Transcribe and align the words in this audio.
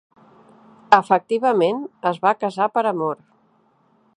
Efectivament, 0.97 1.83
es 2.13 2.17
va 2.25 2.35
casar 2.45 2.69
per 2.79 2.85
amor. 2.93 3.21